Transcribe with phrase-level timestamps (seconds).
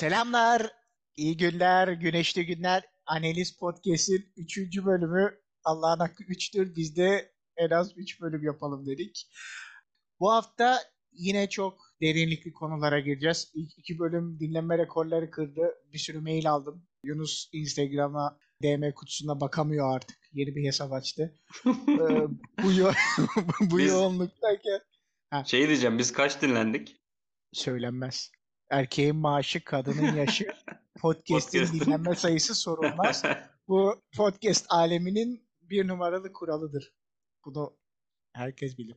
[0.00, 0.72] Selamlar,
[1.16, 2.82] iyi günler, güneşli günler.
[3.06, 4.58] Analiz Podcast'in 3.
[4.84, 5.40] bölümü.
[5.64, 6.76] Allah'ın hakkı 3'tür.
[6.76, 9.28] Biz de en az 3 bölüm yapalım dedik.
[10.20, 10.78] Bu hafta
[11.12, 13.50] yine çok derinlikli konulara gireceğiz.
[13.54, 15.74] İlk iki bölüm dinlenme rekorları kırdı.
[15.92, 16.86] Bir sürü mail aldım.
[17.04, 20.18] Yunus Instagram'a DM kutusuna bakamıyor artık.
[20.32, 21.34] Yeni bir hesap açtı.
[21.66, 22.26] Ee,
[22.62, 22.92] bu yo
[23.60, 24.80] bu Biz- yoğunluktayken
[25.46, 26.96] Şey diyeceğim biz kaç dinlendik?
[27.52, 28.32] söylenmez.
[28.70, 30.46] Erkeğin maaşı, kadının yaşı,
[31.00, 33.22] podcast'in dinlenme sayısı sorulmaz.
[33.68, 36.92] Bu podcast aleminin bir numaralı kuralıdır.
[37.44, 37.76] Bunu
[38.32, 38.96] herkes bilir.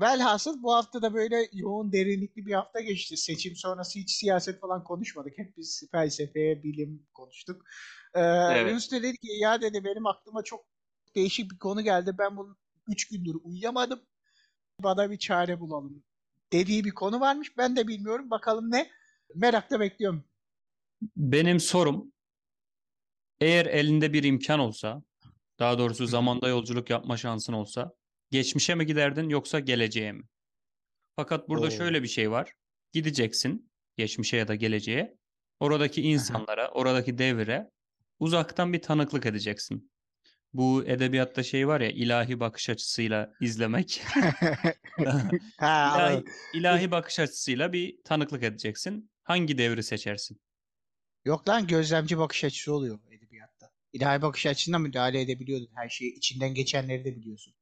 [0.00, 3.16] Velhasıl bu hafta da böyle yoğun derinlikli bir hafta geçti.
[3.16, 5.38] Seçim sonrası hiç siyaset falan konuşmadık.
[5.38, 7.62] Hep biz felsefe, bilim konuştuk.
[8.14, 8.70] Ee, Evet.
[8.70, 10.64] Yunus dedi ki ya dedi benim aklıma çok
[11.14, 12.14] değişik bir konu geldi.
[12.18, 12.56] Ben bunu
[12.88, 14.00] 3 gündür uyuyamadım.
[14.82, 16.04] Bana bir çare bulalım.
[16.52, 17.56] Dediği bir konu varmış.
[17.58, 18.30] Ben de bilmiyorum.
[18.30, 18.90] Bakalım ne?
[19.34, 20.24] Merakla bekliyorum.
[21.16, 22.12] Benim sorum
[23.40, 25.02] eğer elinde bir imkan olsa,
[25.58, 27.92] daha doğrusu zamanda yolculuk yapma şansın olsa,
[28.30, 30.22] geçmişe mi giderdin yoksa geleceğe mi?
[31.16, 31.70] Fakat burada Oo.
[31.70, 32.52] şöyle bir şey var.
[32.92, 35.16] Gideceksin geçmişe ya da geleceğe.
[35.60, 37.70] Oradaki insanlara, oradaki devire
[38.18, 39.90] uzaktan bir tanıklık edeceksin.
[40.52, 44.02] Bu edebiyatta şey var ya ilahi bakış açısıyla izlemek.
[45.58, 49.10] ha, ilahi, ilahi bakış açısıyla bir tanıklık edeceksin.
[49.22, 50.40] Hangi devri seçersin?
[51.24, 53.70] Yok lan gözlemci bakış açısı oluyor edebiyatta.
[53.92, 55.70] İlahi bakış açısına müdahale edebiliyordun.
[55.74, 57.54] Her şeyi içinden geçenleri de biliyorsun.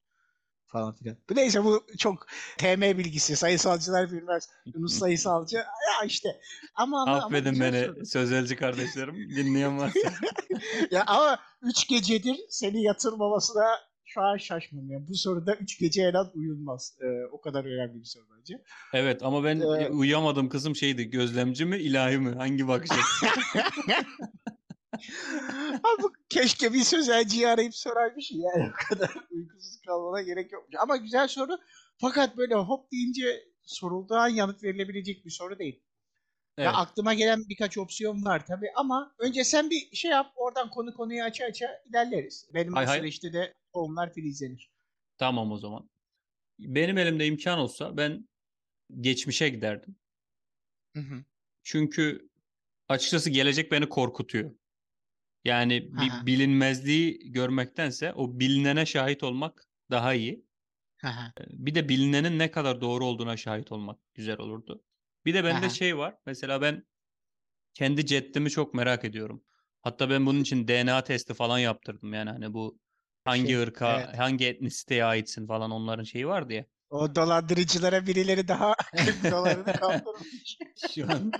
[0.66, 1.16] Falan filan.
[1.30, 2.26] Bu neyse bu çok
[2.58, 3.36] TM bilgisi.
[3.36, 4.48] Sayısalcılar bilmez.
[4.74, 5.56] Yunus sayısalcı.
[5.56, 6.40] Ya işte.
[6.74, 9.14] Ama ama, ama Affedin güzel beni sözelci kardeşlerim.
[9.14, 10.12] Dinleyen varsa.
[10.90, 13.64] ya ama 3 gecedir seni yatırmamasına
[14.04, 14.90] şu an şaşmadım.
[14.90, 16.98] Yani bu soruda 3 gece en az uyulmaz.
[17.00, 18.62] Ee, o kadar önemli bir soru bence.
[18.94, 21.10] Evet ama ben Ee, e, uyuyamadığım kısım şeydi.
[21.10, 22.34] Gözlemci mi ilahi mi?
[22.34, 22.90] Hangi bakış?
[25.84, 30.74] Abi keşke bir sözelciyi arayıp sorarmış yani o kadar uykusuz kalmana gerek yokmuş.
[30.80, 31.58] Ama güzel soru.
[31.98, 35.82] Fakat böyle hop deyince sorulduğu an yanıt verilebilecek bir soru değil.
[36.58, 36.66] Evet.
[36.66, 40.94] Ya aklıma gelen birkaç opsiyon var tabii ama önce sen bir şey yap oradan konu
[40.94, 42.48] konuyu aça aça ilerleriz.
[42.54, 42.98] Benim Hay o hay.
[42.98, 44.70] süreçte de tohumlar filizlenir.
[45.18, 45.90] Tamam o zaman.
[46.58, 48.28] Benim elimde imkan olsa ben
[49.00, 49.96] geçmişe giderdim.
[50.94, 51.24] Hı hı.
[51.62, 52.28] Çünkü
[52.88, 54.50] açıkçası gelecek beni korkutuyor.
[55.44, 56.26] Yani bir Aha.
[56.26, 60.46] bilinmezliği görmektense o bilinene şahit olmak daha iyi.
[60.98, 61.08] Hı.
[61.50, 64.82] Bir de bilinenin ne kadar doğru olduğuna şahit olmak güzel olurdu.
[65.26, 65.70] Bir de bende Aha.
[65.70, 66.14] şey var.
[66.26, 66.86] Mesela ben
[67.74, 69.44] kendi ceddimi çok merak ediyorum.
[69.82, 72.14] Hatta ben bunun için DNA testi falan yaptırdım.
[72.14, 72.78] Yani hani bu
[73.24, 74.18] hangi Şey, ırka, evet.
[74.18, 76.64] hangi etnisiteye aitsin falan onların şeyi vardı ya.
[76.90, 80.58] O dolandırıcılara birileri daha 40 dolarını kaptırmış.
[80.94, 81.32] Şu an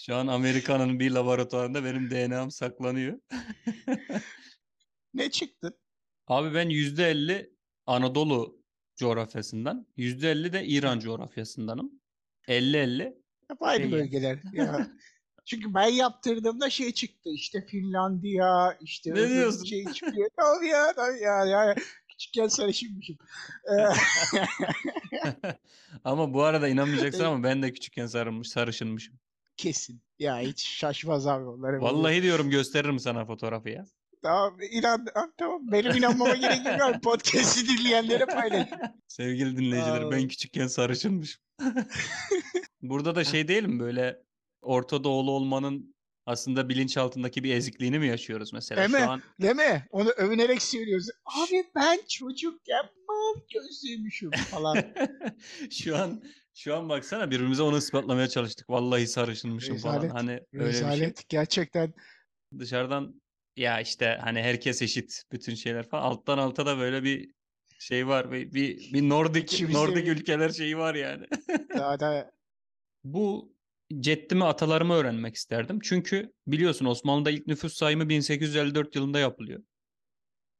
[0.00, 3.18] şu an Amerika'nın bir laboratuvarında benim DNA'm saklanıyor.
[5.14, 5.78] ne çıktı?
[6.26, 7.50] Abi ben %50
[7.86, 8.62] Anadolu
[8.96, 11.92] coğrafyasından, %50 de İran coğrafyasındanım.
[12.48, 13.14] 50-50.
[13.50, 13.92] Hep aynı Şey ya.
[13.92, 14.38] bölgeler.
[14.52, 14.86] Ya.
[15.44, 19.64] Çünkü ben yaptırdığımda şey çıktı işte Finlandiya işte Ne diyorsun?
[19.64, 20.30] şey çıkıyor.
[20.36, 21.74] Tamam ya tamam ya, ya.
[22.08, 23.16] Küçükken sarışınmışım.
[23.70, 23.72] Ee,
[26.04, 29.14] Ama bu arada inanmayacaksın ama ben de küçükken sarılmış, sarışınmışım.
[29.56, 30.02] kesin.
[30.18, 31.80] Ya hiç şaşmaz abi onlara.
[31.80, 33.84] Vallahi diyorum gösteririm sana fotoğrafı ya.
[34.22, 35.06] Tamam inan
[35.38, 37.02] tamam benim inanmama gerek yok.
[37.02, 38.68] Podcast'i dinleyenlere paylaş.
[39.08, 40.10] Sevgili dinleyiciler Aa.
[40.10, 41.42] ben küçükken sarışınmışım.
[42.82, 44.22] Burada da şey değil mi böyle
[44.62, 45.94] Orta Doğulu olmanın
[46.26, 49.04] aslında bilinçaltındaki bir ezikliğini mi yaşıyoruz mesela Değil mi?
[49.04, 49.22] şu an?
[49.42, 49.86] Değil mi?
[49.90, 51.08] Onu övünerek söylüyoruz.
[51.24, 54.76] Abi ben çocukken mavi gözlüymüşüm falan.
[55.70, 56.22] şu an
[56.54, 58.70] şu an baksana birbirimize onu ispatlamaya çalıştık.
[58.70, 59.94] Vallahi sarışınmışım falan.
[59.96, 60.14] Rezalet.
[60.14, 60.66] Hani öyle bir şey.
[60.68, 61.28] Rezalet.
[61.28, 61.94] Gerçekten
[62.58, 63.22] Dışarıdan
[63.58, 66.02] ya işte hani herkes eşit bütün şeyler falan.
[66.02, 67.30] Alttan alta da böyle bir
[67.78, 68.32] şey var.
[68.32, 71.26] Bir bir, bir Nordik İçimizde Nordik ülkeler şeyi var yani.
[71.76, 72.30] daha da
[73.04, 73.52] Bu
[74.00, 75.78] ceddimi atalarımı öğrenmek isterdim.
[75.82, 79.62] Çünkü biliyorsun Osmanlı'da ilk nüfus sayımı 1854 yılında yapılıyor.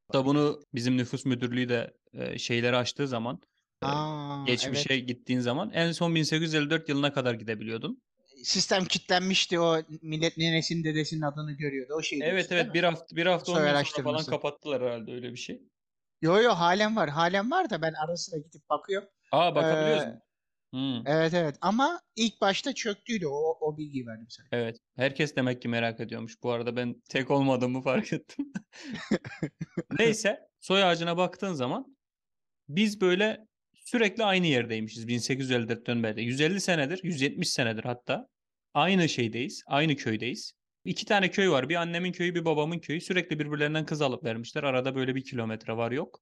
[0.08, 1.94] Hatta bunu bizim nüfus müdürlüğü de
[2.38, 3.40] şeyleri açtığı zaman
[3.82, 5.08] Aa, geçmişe evet.
[5.08, 8.02] gittiğin zaman en son 1854 yılına kadar gidebiliyordun.
[8.44, 12.18] Sistem kilitlenmişti o millet nenesinin dedesinin adını görüyordu o şey.
[12.22, 15.62] Evet değil evet bir hafta bir hafta ondan sonra falan kapattılar herhalde öyle bir şey.
[16.22, 19.08] Yo yo halen var halen var da ben ara sıra gidip bakıyorum.
[19.32, 20.20] Aa bakabiliyoruz Ee?
[20.72, 24.46] Hmm, Evet evet ama ilk başta çöktüydü o, o bilgiyi verdim sana.
[24.52, 24.76] Evet.
[24.96, 26.42] Herkes demek ki merak ediyormuş.
[26.42, 28.52] Bu arada ben tek olmadığımı fark ettim.
[29.98, 31.96] Neyse, soy ağacına baktığın zaman
[32.68, 33.47] biz böyle
[33.88, 36.24] sürekli aynı yerdeymişiz 1854'ten beri.
[36.24, 38.28] 150 senedir, 170 senedir hatta
[38.74, 39.62] Aynı şeydeyiz.
[39.66, 40.52] Aynı köydeyiz.
[40.84, 41.68] İki tane köy var.
[41.68, 43.00] Bir annemin köyü, bir babamın köyü.
[43.00, 44.62] Sürekli birbirlerinden kız alıp vermişler.
[44.62, 46.20] Arada böyle bir kilometre var yok.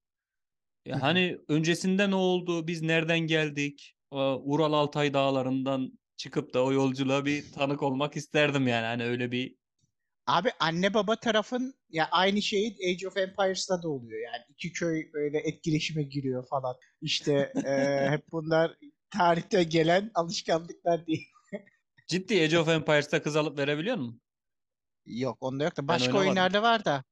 [0.85, 1.01] Ya hı.
[1.01, 2.67] hani öncesinde ne oldu?
[2.67, 3.95] Biz nereden geldik?
[4.11, 8.87] Ural Altay dağlarından çıkıp da o yolculuğa bir tanık olmak isterdim yani.
[8.87, 9.55] Hani öyle bir
[10.27, 15.13] Abi anne baba tarafın ya aynı şey Age of Empires'ta da oluyor yani iki köy
[15.13, 16.77] böyle etkileşime giriyor falan.
[17.01, 18.77] İşte eee, hep bunlar
[19.11, 21.29] tarihte gelen alışkanlıklar değil.
[22.09, 24.21] ciddi Age of Empires'ta kız alıp verebiliyor musun?
[25.07, 27.05] Yok onda yok da başka oyunlarda var da.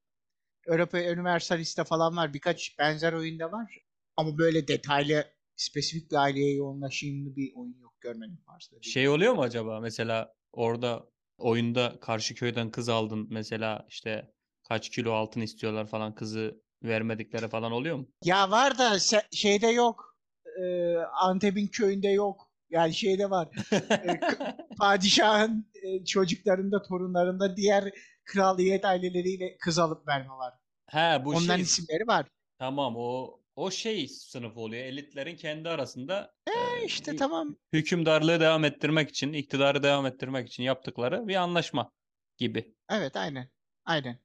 [0.67, 2.35] Europa Universalist'te falan var.
[2.35, 3.79] Birkaç benzer oyunda var.
[4.17, 5.25] Ama böyle detaylı
[5.57, 8.77] spesifik bir aileye yoğunlaşımlı bir oyun yok görmedim varsa.
[8.83, 9.81] Şey oluyor mu acaba?
[9.81, 13.27] Mesela orada oyunda karşı köyden kız aldın.
[13.31, 14.33] Mesela işte
[14.69, 18.09] kaç kilo altın istiyorlar falan kızı vermedikleri falan oluyor mu?
[18.25, 18.99] Ya var da
[19.33, 20.17] şeyde yok.
[20.63, 22.51] Ee, Antep'in köyünde yok.
[22.71, 23.49] Yani şeyde var.
[24.79, 27.85] Padişahın e, çocuklarında, torunlarında diğer
[28.25, 30.55] kraliyet aileleriyle kız alıp verme var.
[30.91, 32.27] He bu Onların şey isimleri var.
[32.59, 34.85] tamam o o şey sınıfı oluyor.
[34.85, 37.57] Elitlerin kendi arasında E işte hü- tamam.
[37.73, 41.93] hükümdarlığı devam ettirmek için, iktidarı devam ettirmek için yaptıkları bir anlaşma
[42.39, 42.75] gibi.
[42.91, 43.51] Evet aynen.
[43.85, 44.19] Aynen.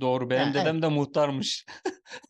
[0.00, 0.30] Doğru.
[0.30, 1.66] Benim Yani dedem de muhtarmış.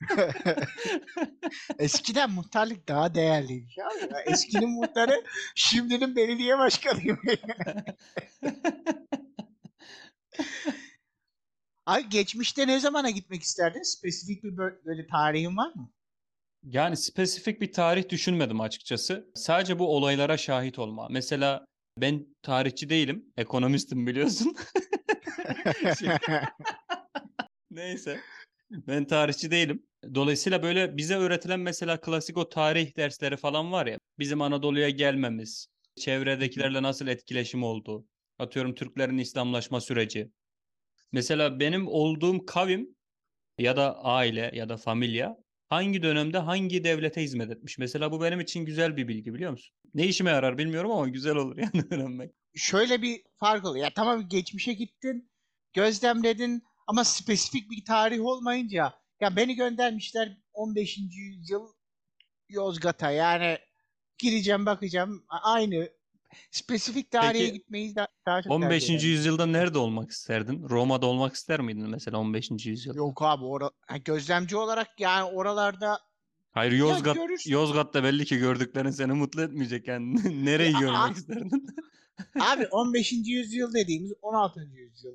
[1.79, 3.89] Eskiden muhtarlık daha değerliymiş ya.
[4.27, 5.25] Eskinin muhtarı
[5.55, 7.19] şimdinin belediye başkanıyım.
[11.87, 13.83] Ay geçmişte ne zamana gitmek isterdin?
[13.83, 15.91] Spesifik bir bö- böyle tarihin var mı?
[16.63, 19.31] Yani spesifik bir tarih düşünmedim açıkçası.
[19.35, 21.09] Sadece bu olaylara şahit olma.
[21.11, 21.65] Mesela
[22.01, 23.33] ben tarihçi değilim.
[23.37, 24.57] Ekonomistim biliyorsun.
[27.71, 28.21] Neyse.
[28.71, 29.87] Ben tarihçi değilim.
[30.15, 33.99] Dolayısıyla böyle bize öğretilen mesela klasik o tarih dersleri falan var ya.
[34.19, 35.67] Bizim Anadolu'ya gelmemiz,
[35.97, 38.07] çevredekilerle nasıl etkileşim oldu.
[38.39, 40.31] Atıyorum Türklerin İslamlaşma süreci.
[41.15, 42.97] Mesela benim olduğum kavim
[43.59, 45.37] ya da aile ya da familya
[45.69, 47.79] hangi dönemde hangi devlete hizmet etmiş.
[47.79, 49.77] Mesela bu benim için güzel bir bilgi biliyor musun?
[49.95, 52.31] Ne işime yarar bilmiyorum ama güzel olur yani öğrenmek.
[52.55, 53.85] Şöyle bir fark oluyor.
[53.85, 55.31] Ya tamam geçmişe gittin,
[55.73, 60.99] gözlemledin ama spesifik bir tarih olmayınca ya beni göndermişler 15.
[60.99, 61.67] yüzyıl
[62.49, 63.59] Yozgat'a yani
[64.19, 65.89] gireceğim bakacağım aynı
[66.51, 68.69] spesifik tarihe Peki, gitmeyi da- daha çok 15.
[68.87, 69.11] tercih ederim.
[69.11, 70.69] yüzyılda nerede olmak isterdin?
[70.69, 72.71] Roma'da olmak ister miydin mesela 15.
[72.71, 72.99] yüzyılda?
[72.99, 75.99] Yok abi ora, ha, gözlemci olarak yani oralarda
[76.53, 77.51] Hayır Yozgat görürsün.
[77.53, 80.15] Yozgat'ta belli ki gördüklerin seni mutlu etmeyecek yani.
[80.45, 81.67] Nereyi Ya, görmek isterdin?
[82.41, 83.13] Abi 15.
[83.13, 84.61] yüzyıl dediğimiz 16.
[84.73, 85.15] yüzyıl.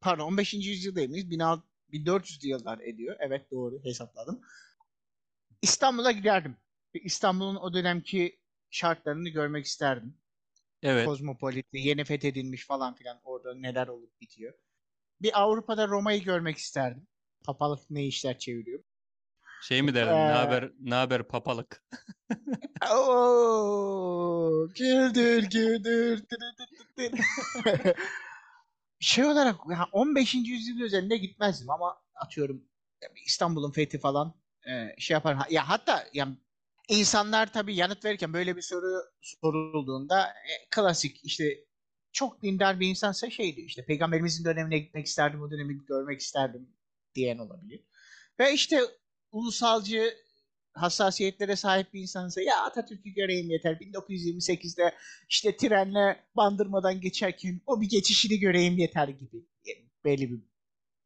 [0.00, 0.54] Pardon 15.
[0.54, 1.62] yüzyıl dediğimiz 16
[1.92, 3.16] 1400'lü yıllar ediyor.
[3.20, 4.40] Evet doğru hesapladım.
[5.62, 6.56] İstanbul'a giderdim.
[6.94, 8.38] İstanbul'un o dönemki
[8.70, 10.14] şartlarını görmek isterdim.
[10.82, 11.06] Evet.
[11.06, 14.54] Kozmopolit ve yeni fethedilmiş falan filan orada neler olup bitiyor.
[15.22, 17.06] Bir Avrupa'da Roma'yı görmek isterdim.
[17.44, 18.84] Papalık ne işler çeviriyor.
[19.62, 20.12] Şey mi derdin?
[20.12, 20.72] Ne Ee, haber?
[20.80, 21.84] Ne haber papalık?
[22.92, 26.24] Oo, güldür güldür.
[29.00, 30.34] şey olarak ya 15.
[30.34, 32.64] yüzyıl üzerinde gitmezdim ama atıyorum
[33.26, 34.34] İstanbul'un fethi falan
[34.68, 35.36] e, şey yapar.
[35.50, 36.28] Ya hatta ya
[36.88, 41.64] insanlar tabii yanıt verirken böyle bir soru sorulduğunda e, klasik işte
[42.12, 46.68] çok dindar bir insansa şeydi işte peygamberimizin dönemine gitmek isterdim, o dönemi görmek isterdim
[47.14, 47.80] diyen olabilir.
[48.38, 48.80] Ve işte
[49.32, 50.14] ulusalcı
[50.72, 53.74] hassasiyetlere sahip bir insansa ya Atatürk'ü göreyim yeter.
[53.74, 54.94] 1928'de
[55.28, 59.36] işte trenle bandırmadan geçerken o bir geçişini göreyim yeter gibi
[59.68, 59.72] e,
[60.04, 60.40] belli bir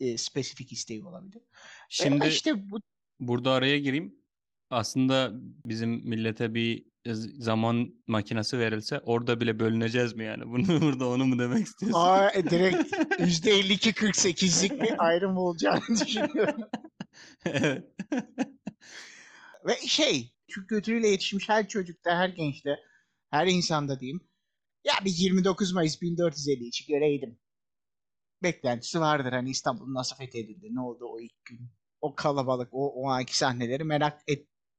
[0.00, 1.40] e, spesifik isteği olabilir.
[1.40, 1.40] Ve
[1.88, 2.80] Şimdi işte bu
[3.20, 4.19] burada araya gireyim.
[4.70, 5.30] Aslında
[5.66, 6.90] bizim millete bir
[7.38, 10.42] zaman makinesi verilse orada bile bölüneceğiz mi yani?
[10.46, 11.98] Bunu burada onu mu demek istiyorsun?
[11.98, 16.62] aa, e, direkt %52-48'lik bir ayrım olacağını düşünüyorum.
[17.44, 17.84] Evet.
[19.66, 22.76] Ve şey, Türk kültürüyle yetişmiş her çocukta, her gençte,
[23.30, 24.20] her insanda diyeyim.
[24.84, 27.38] Ya bir 29 Mayıs 1453'ü göreydim.
[28.42, 31.70] Beklentisi vardır hani İstanbul nasıl fethedildi, ne oldu o ilk gün.
[32.00, 34.22] O kalabalık, o, o anki sahneleri merak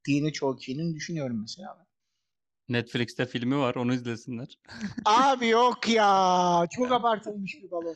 [0.01, 1.77] ettiğini çoğu kişinin düşünüyorum mesela.
[1.79, 1.86] ben.
[2.75, 4.60] Netflix'te filmi var onu izlesinler.
[5.05, 7.96] Abi yok ya, çok abartılmış bir balon.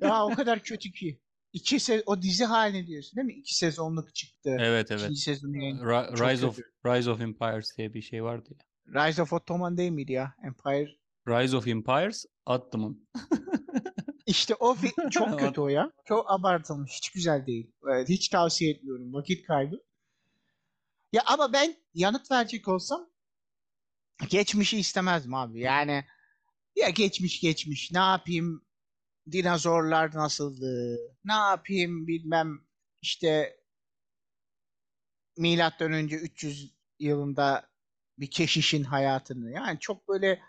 [0.00, 1.20] Ya o kadar kötü ki.
[1.52, 3.32] İki se- o dizi haline diyorsun değil mi?
[3.34, 4.56] İki sezonluk çıktı.
[4.60, 5.02] Evet evet.
[5.02, 5.78] İkinci sezonu
[6.16, 6.68] Çok Rise of kötü.
[6.86, 9.06] Rise of Empires diye bir şey vardı ya.
[9.08, 10.34] Rise of Ottoman değil miydi ya?
[10.44, 10.90] Empire
[11.28, 12.98] Rise of Empires Ottoman.
[14.26, 15.92] İşte o fi- çok kötü o ya.
[16.04, 16.92] Çok abartılmış.
[16.92, 17.70] Hiç güzel değil.
[17.84, 19.12] Evet, hiç tavsiye etmiyorum.
[19.14, 19.80] Vakit kaybı.
[21.12, 23.10] Ya ama ben yanıt verecek olsam
[24.28, 25.60] geçmişi istemezdim abi.
[25.60, 26.04] Yani
[26.76, 27.92] Ya geçmiş geçmiş.
[27.92, 28.66] Ne yapayım?
[29.32, 30.98] Dinozorlar nasıldı?
[31.24, 32.60] Ne yapayım bilmem
[33.02, 33.56] işte
[35.36, 37.70] milattan önce 300 yılında
[38.18, 39.50] bir keşişin hayatını.
[39.52, 40.40] Yani çok böyle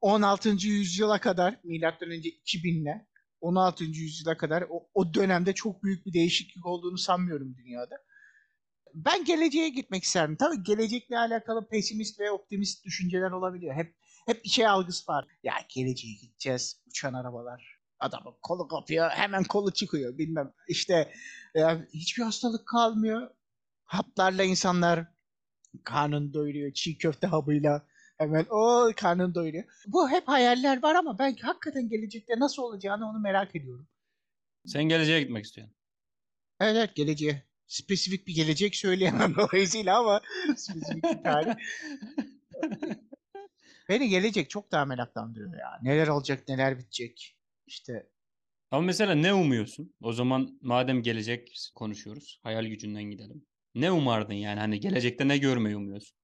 [0.00, 0.68] 16.
[0.68, 3.06] yüzyıla kadar milattan önce 2000'le
[3.40, 3.84] 16.
[3.84, 7.96] yüzyıla kadar o, o dönemde çok büyük bir değişiklik olduğunu sanmıyorum dünyada.
[8.94, 10.36] Ben geleceğe gitmek isterim.
[10.36, 13.74] Tabii gelecekle alakalı pesimist ve optimist düşünceler olabiliyor.
[13.74, 13.94] Hep
[14.26, 15.26] hep bir şey algısı var.
[15.42, 16.82] Ya geleceğe gideceğiz.
[16.86, 17.80] Uçan arabalar.
[17.98, 19.10] Adamın kolu kopuyor.
[19.10, 20.18] Hemen kolu çıkıyor.
[20.18, 20.52] Bilmem.
[20.68, 21.12] İşte
[21.54, 23.30] ya hiçbir hastalık kalmıyor.
[23.84, 25.06] Haplarla insanlar
[25.84, 26.72] karnını doyuruyor.
[26.72, 27.86] Çiğ köfte hapıyla
[28.18, 29.64] hemen o karnını doyuruyor.
[29.86, 33.88] Bu hep hayaller var ama ben hakikaten gelecekte nasıl olacağını onu merak ediyorum.
[34.66, 35.76] Sen geleceğe gitmek istiyorsun.
[36.60, 37.42] Evet, evet geleceğe.
[37.66, 40.20] Spesifik bir gelecek söyleyemem dolayısıyla ama
[40.56, 41.54] spesifik bir tarih.
[43.88, 45.78] Beni gelecek çok daha meraklandırıyor ya.
[45.82, 47.36] Neler olacak, neler bitecek.
[47.66, 48.10] İşte
[48.70, 49.94] Ama mesela ne umuyorsun?
[50.00, 53.46] O zaman madem gelecek konuşuyoruz, hayal gücünden gidelim.
[53.74, 54.60] Ne umardın yani?
[54.60, 56.16] Hani gelecekte ne görmeyi umuyorsun?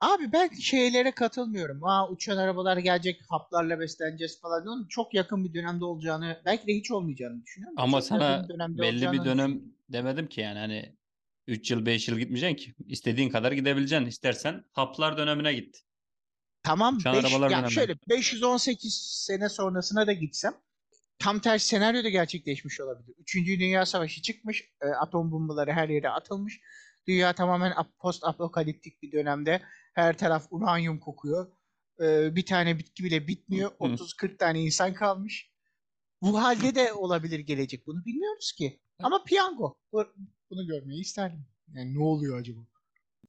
[0.00, 1.84] abi ben şeylere katılmıyorum.
[1.84, 4.66] Aa uçan arabalar gelecek, haplarla besleneceğiz falan.
[4.66, 7.74] Onun çok yakın bir dönemde olacağını, belki de hiç olmayacağını düşünüyorum.
[7.78, 9.60] Ama çok sana bir belli bir dönem.
[9.92, 10.96] Demedim ki yani hani
[11.46, 12.74] 3 yıl 5 yıl gitmeyeceksin ki.
[12.86, 14.06] İstediğin kadar gidebileceksin.
[14.06, 15.82] İstersen haplar dönemine git.
[16.62, 18.08] Tamam beş, arabalar ya dönemine şöyle git.
[18.08, 18.94] 518
[19.26, 20.54] sene sonrasına da gitsem
[21.20, 23.14] tam tersi senaryo da gerçekleşmiş olabilir.
[23.18, 26.60] Üçüncü Dünya Savaşı çıkmış, e, atom bombaları her yere atılmış.
[27.08, 29.62] Dünya tamamen post apokaliptik bir dönemde.
[29.94, 31.52] Her taraf uranyum kokuyor.
[32.00, 33.70] E, bir tane bitki bile bitmiyor.
[33.70, 33.74] Hı.
[33.84, 35.50] 30-40 tane insan kalmış.
[36.22, 37.86] Bu halde de olabilir gelecek.
[37.86, 38.80] Bunu bilmiyoruz ki.
[39.04, 39.74] Ama piyango.
[39.92, 40.12] Bu-
[40.50, 41.46] Bunu görmeyi isterdim.
[41.74, 42.60] Yani ne oluyor acaba?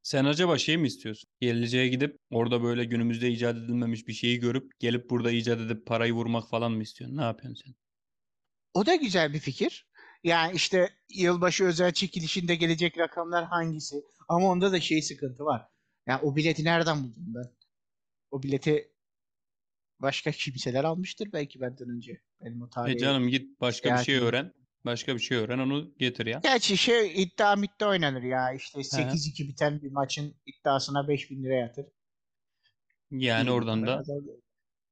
[0.03, 1.29] Sen acaba şey mi istiyorsun?
[1.41, 6.13] Geleceğe gidip orada böyle günümüzde icat edilmemiş bir şeyi görüp gelip burada icat edip parayı
[6.13, 7.17] vurmak falan mı istiyorsun?
[7.17, 7.75] Ne yapıyorsun sen?
[8.73, 9.87] O da güzel bir fikir.
[10.23, 13.95] Yani işte yılbaşı özel çekilişinde gelecek rakamlar hangisi?
[14.29, 15.67] Ama onda da şey sıkıntı var.
[16.07, 17.51] Yani o bileti nereden buldum ben?
[18.31, 18.91] O bileti
[19.99, 22.21] başka kimseler almıştır belki benden önce.
[22.41, 22.97] Benim o E tarihi.
[22.99, 24.53] canım git başka bir şey öğren.
[24.85, 26.39] Başka bir şey öğren onu getir ya.
[26.43, 28.53] Gerçi şey iddia mitta oynanır ya.
[28.53, 31.85] İşte 8-2 biten bir maçın iddiasına 5000 lira yatır.
[33.11, 34.03] Yani İyi oradan da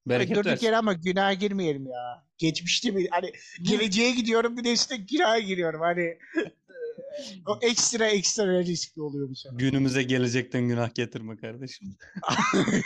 [0.08, 0.66] bereket Durduk versin.
[0.66, 2.26] yere ama günaha girmeyelim ya.
[2.38, 3.08] Geçmişte mi?
[3.12, 3.32] Hani
[3.62, 5.82] geleceğe gidiyorum bir de üstüne günaha giriyorum.
[5.82, 6.18] Hani
[7.48, 9.58] o ekstra ekstra riskli oluyor bu sefer.
[9.58, 11.96] Günümüze gelecekten günah getirme kardeşim.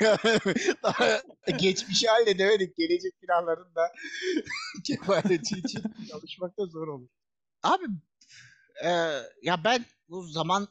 [1.59, 2.77] Geçmişi halledemedik.
[2.77, 3.91] Gelecek günahların da
[4.83, 7.09] kefareti için çalışmak da zor olur.
[7.63, 7.85] Abi
[8.83, 8.89] e,
[9.41, 10.67] ya ben bu zaman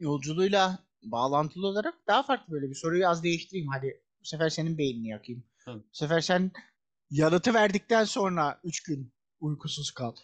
[0.00, 3.68] yolculuğuyla bağlantılı olarak daha farklı böyle bir soruyu az değiştireyim.
[3.68, 5.44] Hadi bu sefer senin beynini yakayım.
[5.64, 5.78] Tabii.
[5.78, 6.50] Bu sefer sen
[7.10, 10.16] yanıtı verdikten sonra 3 gün uykusuz kal.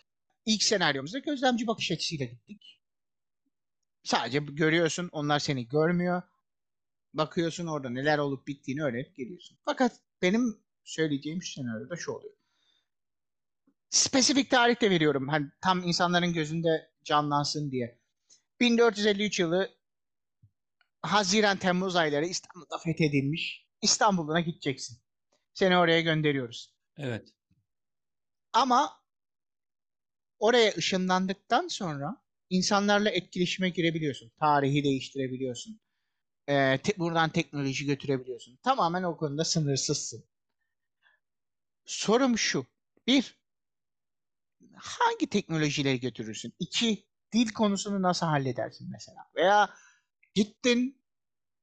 [0.46, 2.80] İlk senaryomuzda gözlemci bakış açısıyla gittik.
[4.04, 6.22] Sadece görüyorsun onlar seni görmüyor.
[7.14, 9.58] Bakıyorsun orada neler olup bittiğini öğrenip geliyorsun.
[9.64, 12.34] Fakat benim söyleyeceğim senaryoda şu oluyor.
[13.90, 15.28] Spesifik tarih de veriyorum.
[15.28, 17.98] Hani tam insanların gözünde canlansın diye.
[18.60, 19.70] 1453 yılı
[21.02, 23.66] Haziran Temmuz ayları İstanbul'da fethedilmiş.
[23.82, 24.98] İstanbul'una gideceksin.
[25.54, 26.74] Seni oraya gönderiyoruz.
[26.96, 27.28] Evet.
[28.52, 29.02] Ama
[30.38, 32.16] oraya ışınlandıktan sonra
[32.50, 34.32] insanlarla etkileşime girebiliyorsun.
[34.40, 35.80] Tarihi değiştirebiliyorsun.
[36.52, 38.58] Ee, te- buradan teknoloji götürebiliyorsun.
[38.62, 40.24] Tamamen o konuda sınırsızsın.
[41.84, 42.66] Sorum şu.
[43.06, 43.38] Bir,
[44.76, 46.54] hangi teknolojileri götürürsün?
[46.58, 49.18] İki, dil konusunu nasıl halledersin mesela?
[49.36, 49.74] Veya
[50.34, 51.02] gittin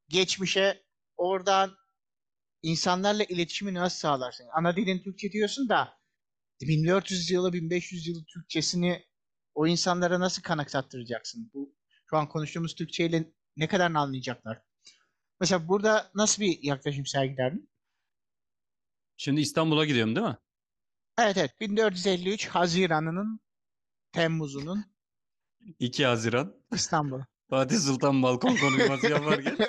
[0.09, 0.83] geçmişe
[1.17, 1.71] oradan
[2.63, 4.47] insanlarla iletişimi nasıl sağlarsın?
[4.53, 5.99] Ana dilin Türkçe diyorsun da
[6.61, 9.05] 1400 yılı 1500 yılı Türkçesini
[9.55, 11.51] o insanlara nasıl kanıksattıracaksın?
[11.53, 11.75] Bu
[12.09, 14.61] şu an konuştuğumuz Türkçeyle ne kadar anlayacaklar?
[15.39, 17.69] Mesela burada nasıl bir yaklaşım sergilerdin?
[19.17, 20.37] Şimdi İstanbul'a gidiyorum değil mi?
[21.17, 23.39] Evet evet 1453 Haziran'ının
[24.11, 24.85] Temmuz'unun
[25.79, 26.55] 2 Haziran.
[26.71, 27.21] İstanbul.
[27.49, 29.57] Fatih Sultan balkon konuşması yaparken.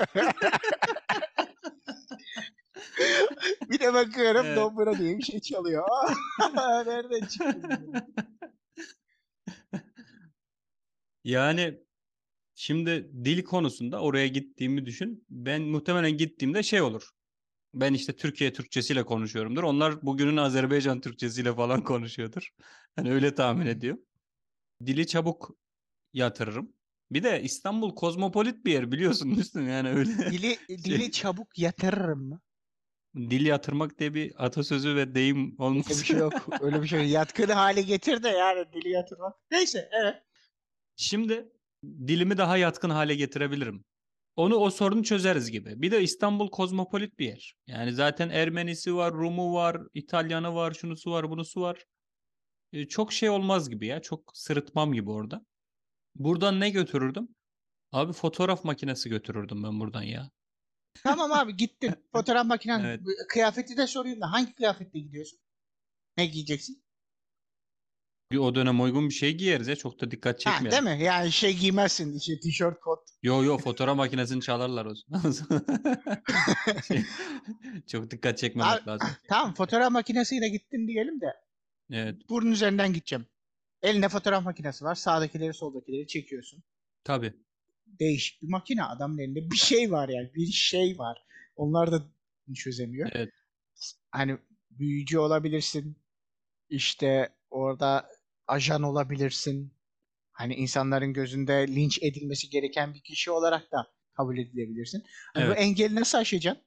[3.71, 4.57] bir de bakıyorum Evet.
[4.57, 5.89] Dombra diye bir şey çalıyor.
[6.55, 7.81] Nereden çıktı?
[11.25, 11.81] Yani
[12.55, 15.27] şimdi dil konusunda oraya gittiğimi düşün.
[15.45, 17.11] Ben muhtemelen gittiğimde şey olur.
[17.75, 19.63] Ben işte Türkiye Türkçesiyle konuşuyorumdur.
[19.63, 22.51] Onlar bugünün Azerbaycan Türkçesiyle falan konuşuyordur.
[22.97, 24.03] Hani öyle tahmin ediyorum.
[24.87, 25.57] Dili çabuk
[26.13, 26.73] yatırırım.
[27.11, 30.31] Bir de İstanbul kozmopolit bir yer biliyorsun Müslüm yani öyle.
[30.31, 32.41] Dili, dili çabuk yatırırım mı?
[33.17, 36.49] Dil yatırmak diye bir atasözü ve deyim Öyle bir şey yok.
[36.61, 37.11] Öyle bir şey yok.
[37.11, 39.37] Yatkın hale getir de yani dili yatırmak.
[39.51, 40.23] Neyse evet.
[40.97, 41.53] Şimdi
[41.85, 43.85] dilimi daha yatkın hale getirebilirim.
[44.37, 45.83] Onu o sorunu çözeriz gibi.
[45.83, 47.55] Bir de İstanbul kozmopolit bir yer.
[47.67, 51.85] Yani zaten Ermenisi var, Rumu var, İtalyanı var, şunusu var, bunusu var.
[52.73, 54.03] E, çok şey olmaz gibi ya.
[54.03, 55.47] Çok sırıtmam gibi orada.
[56.15, 57.29] Buradan ne götürürdüm?
[57.93, 60.31] Abi fotoğraf makinesi götürürdüm ben buradan ya.
[61.03, 61.95] Tamam abi gittin.
[62.13, 62.85] Fotoğraf makinen.
[62.85, 63.01] Evet.
[63.29, 65.39] Kıyafeti de sorayım da hangi kıyafetle gidiyorsun?
[66.17, 66.83] Ne giyeceksin?
[68.33, 69.77] Bir o dönem uygun bir şey giyeriz ya.
[69.77, 70.87] Çok da dikkat Ha, çekmeyelim.
[70.87, 71.05] değil mi?
[71.05, 72.17] Yani şey giymezsin.
[72.17, 72.99] işte tişört, kot.
[73.23, 75.33] Yo yo fotoğraf makinesini çalarlar o zaman.
[76.89, 77.03] Şey,
[77.87, 79.09] çok dikkat çekmemek Abi- lazım.
[79.29, 81.27] Tamam fotoğraf makinesiyle gittin diyelim de
[81.93, 83.27] Evet burun üzerinden gideceğim.
[83.83, 84.95] Elinde fotoğraf makinesi var.
[84.95, 86.63] Sağdakileri soldakileri çekiyorsun.
[87.05, 87.33] tabii.
[87.87, 88.85] Değişik bir makine.
[88.85, 90.35] Adamın elinde bir şey var yani.
[90.35, 91.19] Bir şey var.
[91.57, 92.03] Onlar da
[92.55, 93.11] çözemiyor.
[93.13, 93.33] Evet.
[94.11, 94.37] Hani
[94.71, 95.97] büyücü olabilirsin.
[96.69, 98.09] İşte orada
[98.51, 99.75] ajan olabilirsin.
[100.33, 105.05] Hani insanların gözünde linç edilmesi gereken bir kişi olarak da kabul edilebilirsin.
[105.35, 105.59] Hani Bu Evet.
[105.59, 106.65] engeli nasıl aşacaksın?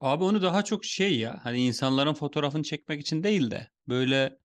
[0.00, 4.38] Abi onu daha çok şey ya hani insanların fotoğrafını çekmek için değil de böyle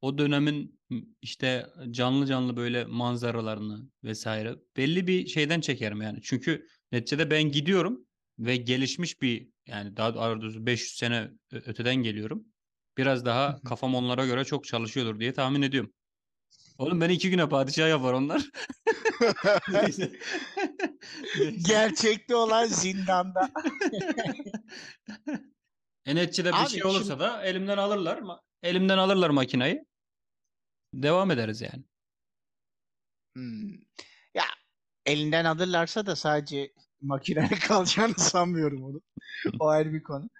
[0.00, 0.80] o dönemin
[1.22, 6.18] işte canlı canlı böyle manzaralarını vesaire belli bir şeyden çekerim yani.
[6.22, 8.06] Çünkü neticede ben gidiyorum
[8.38, 12.46] ve gelişmiş bir yani daha doğrusu 500 sene öteden geliyorum.
[13.00, 15.92] Biraz daha kafam onlara göre çok çalışıyordur diye tahmin ediyorum.
[16.78, 18.42] Oğlum beni iki güne padişah yapar onlar.
[19.72, 20.12] Neyse.
[21.66, 23.50] Gerçekte olan zindanda.
[26.06, 28.18] E neticede bir Abi şey olursa şimdi- da elimden alırlar.
[28.18, 29.84] ma- Elimden alırlar makinayı.
[30.94, 31.84] Devam ederiz yani.
[33.36, 33.70] Hmm.
[34.34, 34.44] Ya
[35.06, 39.00] elinden alırlarsa da sadece makineye kalacağını sanmıyorum onu.
[39.58, 40.30] O ayrı bir konu.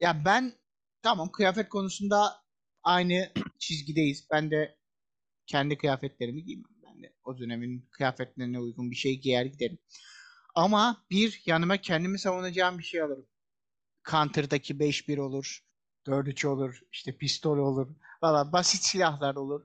[0.00, 0.52] Ya ben
[1.02, 2.32] tamam kıyafet konusunda
[2.82, 4.26] aynı çizgideyiz.
[4.30, 4.78] Ben de
[5.46, 6.70] kendi kıyafetlerimi giymem.
[6.86, 9.78] Ben de o dönemin kıyafetlerine uygun bir şey giyer giderim.
[10.54, 13.26] Ama bir yanıma kendimi savunacağım bir şey alırım.
[14.10, 15.64] Counter'daki 5-1 olur.
[16.06, 16.80] 4-3 olur.
[16.92, 17.96] işte pistol olur.
[18.22, 19.62] Valla basit silahlar olur.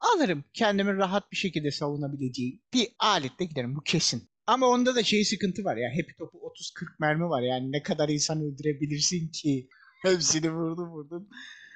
[0.00, 0.44] Alırım.
[0.54, 3.76] Kendimi rahat bir şekilde savunabileceğim bir aletle giderim.
[3.76, 4.30] Bu kesin.
[4.46, 5.90] Ama onda da şey sıkıntı var ya.
[5.90, 7.42] Happy topu 30-40 mermi var.
[7.42, 9.68] Yani ne kadar insan öldürebilirsin ki?
[10.04, 11.28] Hepsini vurdum vurdum.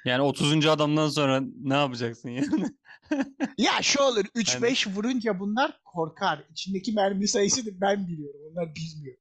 [0.05, 0.65] Yani 30.
[0.67, 2.65] adamdan sonra ne yapacaksın yani?
[3.57, 6.43] Ya şu olur 3-5 vurunca bunlar korkar.
[6.51, 8.39] İçindeki mermi sayısını ben biliyorum.
[8.51, 9.17] Onlar bilmiyor.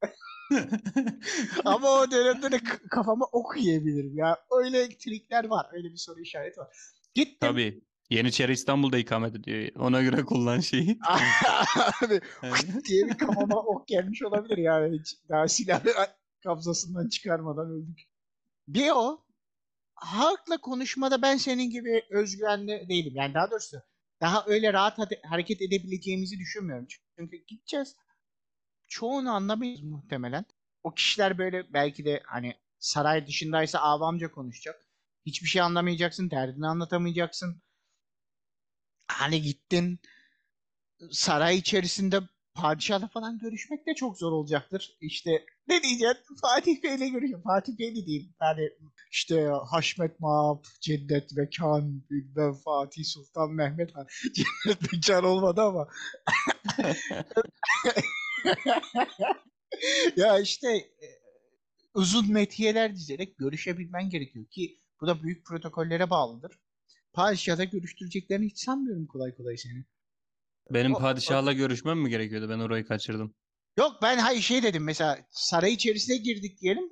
[1.64, 4.38] Ama o dönemde de kafama ok yiyebilirim ya.
[4.58, 5.66] Öyle trikler var.
[5.72, 6.68] Öyle bir soru işareti var.
[7.14, 7.36] Gittim.
[7.40, 7.80] Tabii.
[8.10, 9.68] Yeniçeri İstanbul'da ikamet ediyor.
[9.76, 10.98] Ona göre kullan şeyi.
[12.02, 14.98] Abi Yani- diye bir kafama ok gelmiş olabilir yani.
[14.98, 15.90] Hiç Daha silahı
[16.42, 18.00] kabzasından çıkarmadan öldük.
[18.68, 19.24] Bir o.
[19.94, 23.12] Halkla konuşmada ben senin gibi özgüvenli değilim.
[23.16, 23.76] Yani daha doğrusu
[24.20, 26.86] daha öyle rahat hareket edebileceğimizi düşünmüyorum.
[27.16, 27.96] Çünkü gideceğiz.
[28.88, 30.44] Çoğunu anlamayız muhtemelen.
[30.82, 34.86] O kişiler böyle belki de hani saray dışındaysa avamca konuşacak.
[35.26, 37.62] Hiçbir şey anlamayacaksın, derdini anlatamayacaksın.
[39.08, 40.00] Hani gittin
[41.10, 42.20] saray içerisinde
[42.58, 44.96] padişahla falan görüşmek de çok zor olacaktır.
[45.00, 46.34] İşte ne diyeceksin?
[46.42, 47.42] Fatih Bey'le görüşeceğim.
[47.42, 48.34] Fatih Bey de diyeyim.
[48.42, 48.70] Yani
[49.10, 54.06] işte Haşmet Maap, Cennet Mekan, bilmem Fatih Sultan Mehmet Han.
[54.34, 55.88] Cennet Mekan olmadı ama.
[60.16, 61.06] ya işte e,
[61.94, 66.58] uzun metiyeler dizerek görüşebilmen gerekiyor ki bu da büyük protokollere bağlıdır.
[67.12, 69.84] Padişah'la görüştüreceklerini hiç sanmıyorum kolay kolay seni.
[70.70, 72.48] Benim O- padişahla görüşmem mi gerekiyordu?
[72.48, 73.34] Ben orayı kaçırdım.
[73.78, 76.84] Yok ben hayır şey dedim mesela saray içerisine girdik diyelim.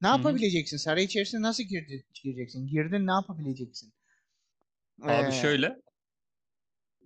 [0.00, 0.18] Ne Hı hı.
[0.18, 0.76] yapabileceksin?
[0.76, 2.66] Saray içerisine nasıl girdi, gireceksin?
[2.66, 3.92] Girdin ne yapabileceksin?
[5.02, 5.76] Abi Ee, şöyle.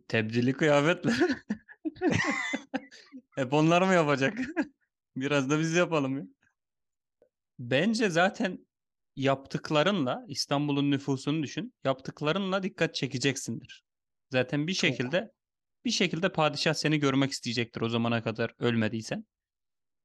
[0.09, 1.13] Tebdili kıyafetle.
[3.37, 4.39] Hep onlar mı yapacak?
[5.17, 6.25] Biraz da biz yapalım ya.
[7.59, 8.67] Bence zaten
[9.17, 11.75] yaptıklarınla İstanbul'un nüfusunu düşün.
[11.85, 13.83] Yaptıklarınla dikkat çekeceksindir.
[14.31, 15.31] Zaten bir şekilde
[15.85, 19.27] bir şekilde padişah seni görmek isteyecektir o zamana kadar ölmediysen.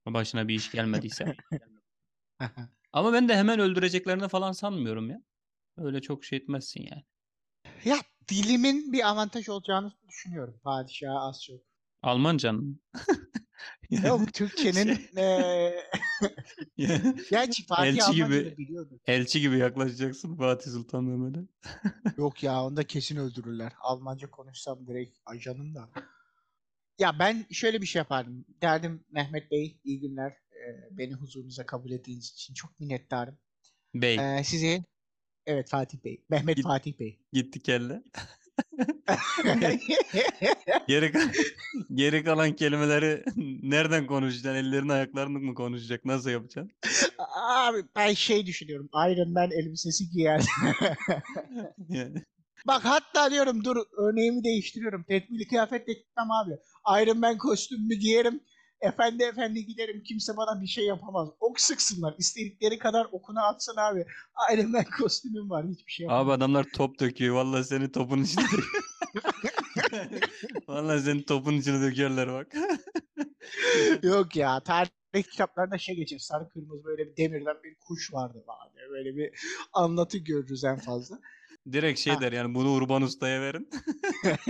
[0.05, 1.35] Başına bir iş gelmediyse.
[2.93, 5.21] Ama ben de hemen öldüreceklerini falan sanmıyorum ya.
[5.77, 7.03] Öyle çok şey etmezsin yani.
[7.85, 7.97] ya
[8.29, 10.59] dilimin bir avantaj olacağını düşünüyorum.
[10.63, 11.61] Padişah az çok.
[12.01, 12.81] Almancanın.
[13.89, 15.89] Yok Türkçenin eee
[17.29, 18.99] gerçi Fatih Elçi gibi- biliyordu.
[19.07, 21.39] Elçi gibi yaklaşacaksın Fatih Sultan Mehmet'e.
[22.17, 23.73] Yok ya onu da kesin öldürürler.
[23.79, 25.89] Almanca konuşsam direkt ajanım da.
[26.99, 28.45] Ya ben şöyle bir şey yapardım.
[28.61, 30.31] Derdim Mehmet Bey iyi günler.
[30.31, 33.37] Ee, beni huzurunuza kabul ettiğiniz için çok minnettarım.
[33.93, 34.83] Bey Ee, size
[35.45, 37.19] evet Fatih Bey, Mehmet Git- Fatih Bey.
[37.33, 38.03] gitti kelle.
[40.87, 41.11] Geri,
[41.93, 43.23] geri kalan kelimeleri
[43.63, 44.59] nereden konuşacaksın?
[44.59, 46.05] Ellerini ayaklarını mı konuşacak?
[46.05, 46.71] Nasıl yapacaksın?
[47.35, 48.89] Abi ben şey düşünüyorum.
[48.93, 50.43] Iron Man elbisesi giyer.
[51.89, 52.23] Yani.
[52.67, 55.03] Bak hatta diyorum dur örneğimi değiştiriyorum.
[55.03, 56.51] Tedbirli kıyafetle gitmem abi.
[57.01, 58.39] Iron Man kostümümü giyerim.
[58.85, 60.03] Efendi efendi giderim.
[60.03, 61.29] Kimse bana bir şey yapamaz.
[61.39, 62.15] Ok sıksınlar.
[62.17, 64.05] İstedikleri kadar okuna atsın abi.
[64.53, 65.65] Iron Man kostümüm var.
[65.67, 66.25] Hiçbir şey yapamaz.
[66.25, 67.35] Abi adamlar top döküyor.
[67.35, 68.65] Vallahi seni topun içine dök.
[70.67, 72.47] Vallahi seni topun içine dökerler bak.
[74.03, 74.59] Yok ya.
[74.59, 76.17] Tarih kitaplarında şey geçer.
[76.19, 78.79] Sarı kırmızı böyle bir demirden bir kuş vardı abi.
[78.89, 79.31] Böyle bir
[79.73, 81.19] anlatı görürüz en fazla.
[81.71, 82.21] Direkt şey Ha.
[82.21, 83.69] der yani bunu Urban Usta'ya verin.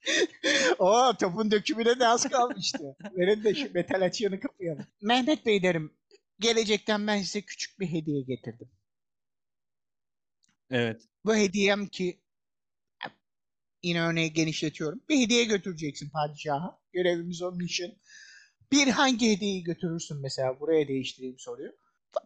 [0.78, 2.96] o topun dökümüne de az kalmıştı.
[3.16, 4.86] Verin de şu metal açığını kapayalım.
[5.00, 5.94] Mehmet Bey derim.
[6.38, 8.70] Gelecekten ben size küçük bir hediye getirdim.
[10.70, 11.02] Evet.
[11.24, 12.20] Bu hediyem ki
[13.82, 15.00] yine örneği genişletiyorum.
[15.08, 16.80] Bir hediye götüreceksin padişaha.
[16.92, 17.92] Görevimiz o mission.
[18.72, 20.60] Bir hangi hediyeyi götürürsün mesela?
[20.60, 21.72] Buraya değiştireyim soruyu.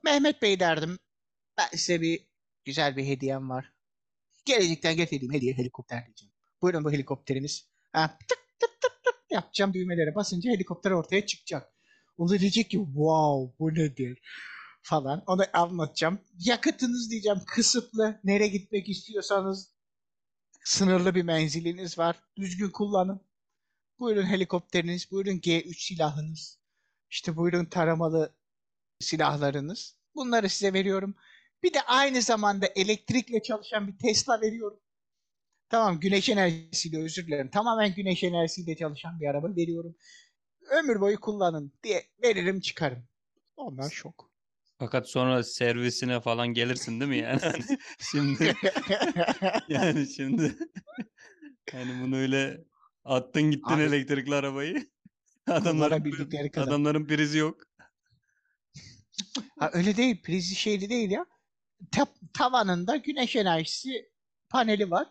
[0.04, 0.98] Mehmet Bey derdim.
[1.58, 2.26] Ben size bir
[2.64, 3.72] güzel bir hediyem var.
[4.44, 6.33] Gelecekten getirdiğim hediye helikopter diyeceğim.
[6.64, 7.68] Buyurun bu helikopteriniz.
[7.92, 11.72] Ha, tık tık tık tık yapacağım düğmelere basınca helikopter ortaya çıkacak.
[12.18, 14.18] O da diyecek ki wow bu nedir
[14.82, 15.22] falan.
[15.26, 16.18] Onu anlatacağım.
[16.38, 18.20] Yakıtınız diyeceğim kısıtlı.
[18.24, 19.70] Nereye gitmek istiyorsanız
[20.64, 22.16] sınırlı bir menziliniz var.
[22.36, 23.20] Düzgün kullanın.
[23.98, 26.58] Buyurun helikopteriniz, buyurun G3 silahınız.
[27.10, 28.34] İşte buyurun taramalı
[29.00, 29.96] silahlarınız.
[30.14, 31.14] Bunları size veriyorum.
[31.62, 34.80] Bir de aynı zamanda elektrikle çalışan bir Tesla veriyorum.
[35.68, 37.50] Tamam güneş enerjisiyle özür dilerim.
[37.50, 39.96] Tamamen güneş enerjisiyle çalışan bir araba veriyorum.
[40.70, 43.08] Ömür boyu kullanın diye veririm çıkarım.
[43.56, 44.30] Ondan şok.
[44.78, 47.40] Fakat sonra servisine falan gelirsin değil mi yani?
[47.42, 47.78] Hani
[48.10, 48.54] şimdi
[49.68, 50.56] yani şimdi
[51.72, 52.64] yani bunu öyle
[53.04, 54.86] attın gittin Abi- elektrikli arabayı.
[55.46, 56.66] Adamların kadar.
[56.68, 57.62] adamların prizi yok.
[59.58, 60.22] Ha, öyle değil.
[60.22, 61.26] Prizi şeyli değil ya.
[61.92, 64.10] Ta- tavanında güneş enerjisi
[64.48, 65.06] paneli var.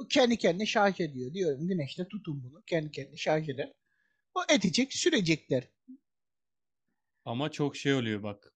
[0.00, 1.34] O kendi kendine şarj ediyor.
[1.34, 2.62] Diyorum güneşte tutun bunu.
[2.66, 3.72] Kendi kendine şarj eder.
[4.34, 5.68] O edecek, sürecekler.
[7.24, 8.52] Ama çok şey oluyor bak.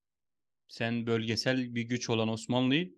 [0.69, 2.95] Sen bölgesel bir güç olan Osmanlı'yı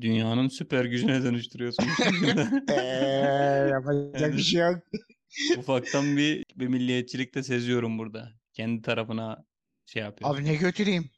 [0.00, 1.86] dünyanın süper gücüne dönüştürüyorsun.
[1.98, 2.02] bu.
[2.72, 4.78] Eee yapacak Yani- bir şey yok.
[5.58, 8.32] Ufaktan bir, bir milliyetçilik de seziyorum burada.
[8.52, 9.44] Kendi tarafına
[9.86, 10.36] şey yapıyorsun.
[10.36, 11.10] Abi ne götüreyim?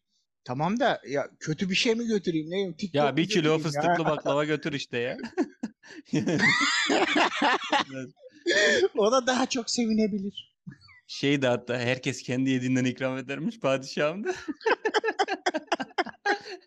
[0.44, 2.50] Tamam da ya kötü bir şey mi götüreyim?
[2.50, 2.76] Ne?
[2.76, 3.64] TikTok Ya bir kilo götüreyim ya?
[3.64, 5.16] fıstıklı baklava götür işte ya.
[6.12, 6.38] Yani
[8.96, 10.54] Ona daha çok sevinebilir.
[11.06, 14.34] şey de hatta herkes kendi yediğinden ikram edermiş padişahım da.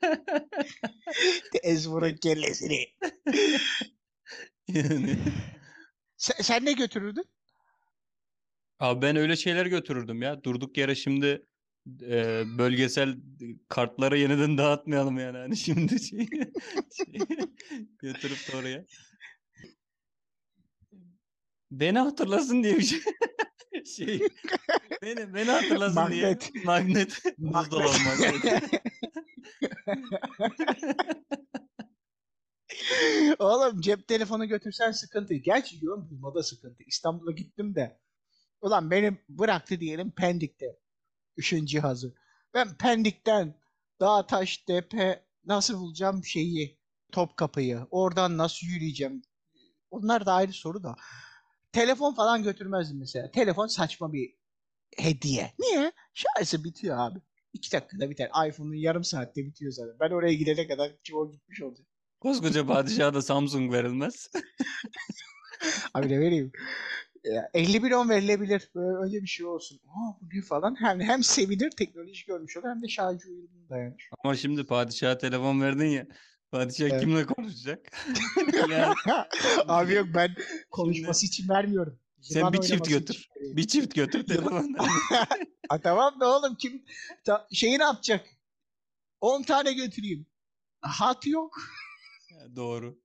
[1.63, 2.86] Ezvor'un kellesini.
[4.67, 5.17] Yani.
[6.17, 7.25] Sen, sen ne götürürdün?
[8.80, 10.43] Abi ben öyle şeyler götürürdüm ya.
[10.43, 11.45] Durduk yere şimdi
[12.01, 13.17] e, bölgesel
[13.69, 15.38] kartları yeniden dağıtmayalım yani.
[15.38, 16.19] Hani şimdi şey,
[16.97, 17.27] şey
[17.99, 18.86] götürüp de oraya.
[21.71, 22.99] Beni hatırlasın diye bir şey.
[23.95, 24.21] şey
[25.01, 26.53] beni, beni hatırlasın Magnet.
[26.53, 26.63] diye.
[26.65, 27.23] Magnet.
[27.38, 28.82] Buzdolabı magnet.
[33.39, 35.34] Oğlum cep telefonu götürsen sıkıntı.
[35.34, 36.84] Gerçi diyorum bulmada sıkıntı.
[36.88, 37.99] İstanbul'a gittim de.
[38.62, 40.65] Ulan benim bıraktı diyelim Pendik'te.
[41.38, 42.15] Işın cihazı.
[42.53, 43.60] Ben Pendik'ten
[43.99, 46.80] dağ taş tepe nasıl bulacağım şeyi
[47.12, 47.88] Topkapı'yı.
[47.91, 49.21] Oradan nasıl yürüyeceğim?
[49.91, 50.95] Onlar da ayrı soru da.
[51.71, 53.32] Telefon falan götürmezdim mesela.
[53.32, 54.34] Telefon saçma bir
[54.97, 55.53] hediye.
[55.60, 55.91] Niye?
[56.13, 57.19] Şarjı bitiyor abi.
[57.53, 58.30] İki dakikada biter.
[58.49, 59.95] iPhone'un yarım saatte bitiyor zaten.
[59.99, 61.88] Ben oraya gidene kadar çoğu gitmiş olacak.
[62.19, 64.32] Koskoca padişaha da Samsung verilmez.
[65.93, 66.51] Abi ne vereyim?
[67.23, 68.71] Ya, 50 milyon verilebilir.
[68.75, 69.80] Böyle öyle bir şey olsun.
[69.88, 70.75] Aa bu ne falan.
[70.80, 74.10] Hem, hem sevinir teknoloji görmüş olur hem de şarjı uyumlu dayanır.
[74.23, 76.08] Ama şimdi padişaha telefon verdin ya.
[76.51, 77.01] Padişah Evet.
[77.01, 77.91] kimle konuşacak?
[78.69, 78.93] yani
[79.67, 80.36] Abi yok ben
[80.71, 81.99] konuşması için vermiyorum.
[82.21, 83.29] Sen bir çift götür.
[83.36, 84.75] bir çift götür telefon.
[85.69, 86.86] Ha, tamam da oğlum kim
[87.25, 88.25] ta, şeyi ne yapacak?
[89.21, 90.25] 10 tane götüreyim.
[90.81, 91.57] Hat yok.
[92.55, 92.99] Doğru.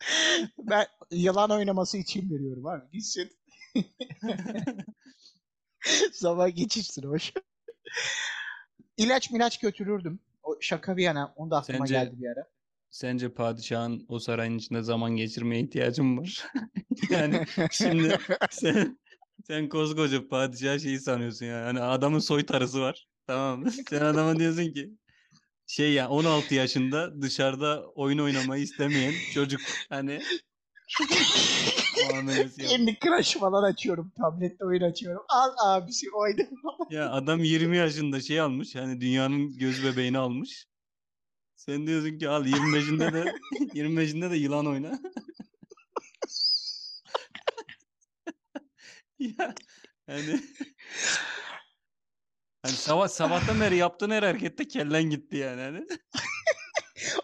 [0.58, 2.90] Ben yılan oynaması için veriyorum abi.
[2.92, 3.30] Gitsin.
[6.12, 7.32] Zaman geçirsin hoş.
[8.96, 10.20] İlaç milaç götürürdüm.
[10.42, 11.32] O şaka bir yana.
[11.36, 12.48] Onu da aklıma Sence- geldi bir ara.
[12.90, 16.46] Sence padişahın o sarayın içinde zaman geçirmeye ihtiyacı mı var?
[17.10, 18.18] yani şimdi
[18.50, 18.98] sen
[19.46, 21.66] Sen koskoca padişah şeyi sanıyorsun ya.
[21.66, 23.06] Hani adamın soytarısı var.
[23.26, 23.70] Tamam mı?
[23.90, 24.90] Sen adama diyorsun ki
[25.66, 30.12] şey ya 16 yaşında dışarıda oyun oynamayı istemeyen çocuk hani
[32.62, 32.70] yap.
[32.70, 34.12] Kendi Crush falan açıyorum.
[34.18, 35.22] Tablette oyun açıyorum.
[35.28, 36.42] Al abisi oyna.
[36.90, 38.74] Ya adam 20 yaşında şey almış.
[38.74, 40.66] Hani dünyanın göz bebeğini almış.
[41.70, 43.34] Sen diyorsun ki al 25'inde de
[43.74, 44.88] 25'inde de yılan oyna.
[49.18, 49.54] ya
[50.06, 50.40] hani
[52.62, 55.86] hani sabah sabahtan beri yaptığın her harekette kellen gitti yani hani.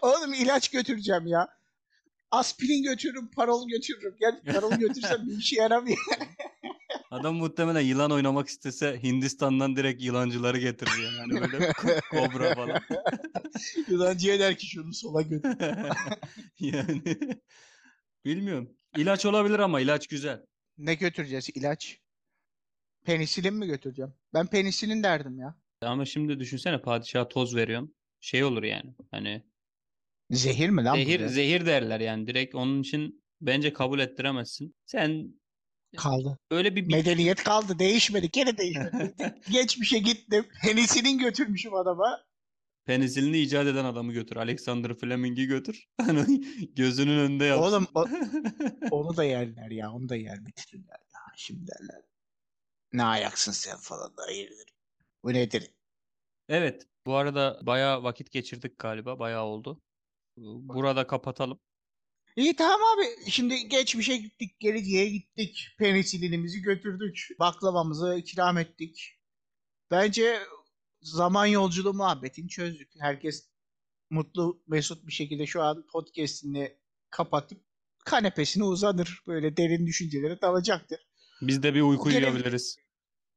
[0.01, 1.47] Oğlum ilaç götüreceğim ya.
[2.31, 4.15] Aspirin götürürüm, parol götürürüm.
[4.19, 5.97] Gel parol götürsem bir işe yaramıyor.
[7.11, 11.17] Adam muhtemelen yılan oynamak istese Hindistan'dan direkt yılancıları getirir yani.
[11.17, 12.81] Hani böyle ko- kobra falan.
[13.87, 15.57] Yılancıya der ki şunu sola götür.
[16.59, 17.01] yani
[18.25, 18.69] bilmiyorum.
[18.97, 20.45] İlaç olabilir ama ilaç güzel.
[20.77, 21.99] Ne götüreceğiz ilaç?
[23.05, 24.13] Penisilin mi götüreceğim?
[24.33, 25.55] Ben penisilin derdim ya.
[25.81, 27.95] Ama şimdi düşünsene padişaha toz veriyorsun.
[28.19, 28.95] Şey olur yani.
[29.11, 29.43] Hani
[30.31, 32.27] Zehir mi lan zehir zehir derler yani.
[32.27, 34.75] Direkt onun için bence kabul ettiremezsin.
[34.85, 35.33] Sen
[35.97, 36.37] Kaldı.
[36.51, 37.79] öyle bir Medeniyet kaldı.
[37.79, 38.29] Değişmedi.
[38.31, 39.15] Gene değişmedi.
[39.51, 40.45] Geçmişe gittim.
[40.63, 42.23] Penisilin götürmüşüm adama.
[42.85, 44.35] penisilini icat eden adamı götür.
[44.35, 45.87] Alexander Fleming'i götür.
[46.01, 46.45] Hani
[46.75, 47.63] gözünün önünde yapsın.
[47.71, 48.07] Oğlum o-
[48.91, 49.91] onu da yerler ya.
[49.91, 50.99] Onu da yer bitirirler.
[51.13, 52.01] Ya, şimdi derler.
[52.93, 54.65] Ne ayaksın sen falan da hayırdır.
[55.23, 55.71] Bu nedir?
[56.49, 56.87] Evet.
[57.05, 59.19] Bu arada bayağı vakit geçirdik galiba.
[59.19, 59.81] Bayağı oldu.
[60.37, 61.59] Burada kapatalım.
[62.37, 63.31] İyi tamam abi.
[63.31, 64.59] Şimdi geçmişe gittik.
[64.59, 65.67] Geleceğe gittik.
[65.79, 67.27] Penisilinimizi götürdük.
[67.39, 69.19] Baklavamızı ikram ettik.
[69.91, 70.39] Bence
[71.01, 72.89] zaman yolculuğu muhabbetini çözdük.
[72.99, 73.49] Herkes
[74.09, 76.77] mutlu mesut bir şekilde şu an podcast'ini
[77.09, 77.61] kapatıp
[78.05, 79.23] kanepesine uzanır.
[79.27, 80.99] Böyle derin düşüncelere dalacaktır.
[81.41, 82.77] Biz de bir uyku Gene- uyuyabiliriz.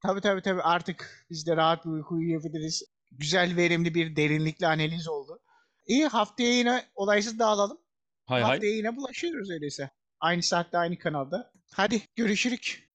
[0.03, 2.83] Tabii tabii tabii artık biz de rahat bir uyku uyuyabiliriz.
[3.11, 5.39] Güzel verimli bir derinlikli analiz oldu.
[5.87, 7.80] İyi haftaya yine olaysız dağılalım.
[8.31, 8.51] Hay hay.
[8.51, 9.89] Haftaya yine bulaşıyoruz öyleyse.
[10.19, 11.51] Aynı saatte aynı kanalda.
[11.71, 12.90] Hadi görüşürük.